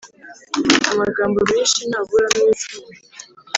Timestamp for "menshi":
1.51-1.79